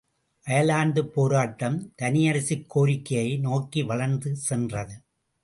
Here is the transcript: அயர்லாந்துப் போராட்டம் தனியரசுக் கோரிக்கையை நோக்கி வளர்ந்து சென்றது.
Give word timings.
அயர்லாந்துப் 0.47 1.11
போராட்டம் 1.13 1.93
தனியரசுக் 2.01 2.65
கோரிக்கையை 2.67 3.37
நோக்கி 3.37 3.83
வளர்ந்து 3.83 4.35
சென்றது. 4.35 4.95